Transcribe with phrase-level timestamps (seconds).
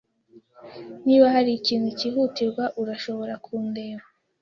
[1.05, 4.05] Niba hari ikintu cyihutirwa, urashobora kundeba.